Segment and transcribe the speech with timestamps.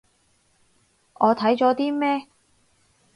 [1.13, 2.25] 我睇咗啲咩